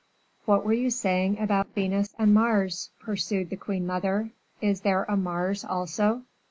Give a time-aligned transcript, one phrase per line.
[0.45, 4.31] "What were you saying about Venus and Mars?" pursued the queen mother.
[4.59, 6.23] "Is there a Mars also?"